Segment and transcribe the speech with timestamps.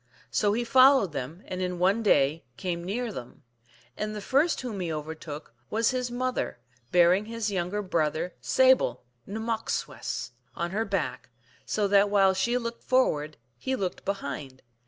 [0.31, 3.43] So he followed them, and in one day came near them.
[3.95, 6.57] And the first whom he overtook was his mother,
[6.91, 11.29] bearing his younger brother Sable (Nmmok swess, P.) on her back,
[11.67, 14.63] so that while she looked forward he looked behind.